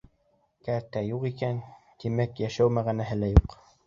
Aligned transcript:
Кәртә 0.69 1.03
юҡ 1.07 1.25
икән, 1.29 1.59
тимәк, 2.05 2.41
йәшәү 2.47 2.73
мәғәнәһе 2.79 3.19
лә 3.25 3.31
юҡ. 3.33 3.55